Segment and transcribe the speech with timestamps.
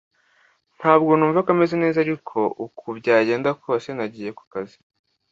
[0.79, 4.77] Ntabwo numvaga meze neza, ariko uko byagenda kose nagiye ku kazi.